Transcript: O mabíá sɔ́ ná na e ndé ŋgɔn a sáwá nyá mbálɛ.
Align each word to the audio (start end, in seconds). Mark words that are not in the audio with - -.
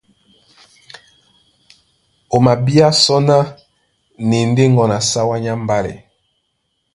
O 2.35 2.37
mabíá 2.45 2.89
sɔ́ 3.03 3.19
ná 3.27 3.37
na 4.27 4.35
e 4.43 4.45
ndé 4.49 4.63
ŋgɔn 4.71 4.91
a 4.97 4.99
sáwá 5.09 5.35
nyá 5.43 5.53
mbálɛ. 5.63 5.93